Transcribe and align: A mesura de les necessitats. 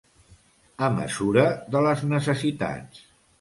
A 0.87 0.87
mesura 0.95 1.43
de 1.75 1.85
les 1.89 2.03
necessitats. 2.15 3.05